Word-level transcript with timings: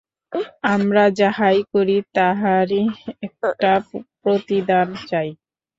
আমরা 0.73 1.03
যাহাই 1.19 1.59
করি, 1.73 1.97
তাহারই 2.15 2.83
একটা 3.25 3.71
প্রতিদান 4.21 4.87
চাই। 5.09 5.29